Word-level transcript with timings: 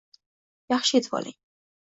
Yaxshi 0.73 0.97
etvoling. 1.01 1.39